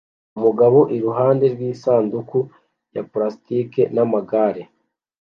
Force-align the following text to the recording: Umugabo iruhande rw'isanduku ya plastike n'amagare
Umugabo 0.37 0.79
iruhande 0.95 1.45
rw'isanduku 1.53 2.37
ya 2.95 3.01
plastike 3.11 3.81
n'amagare 3.95 4.61